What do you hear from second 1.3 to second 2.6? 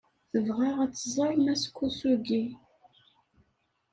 Mass Kosugi.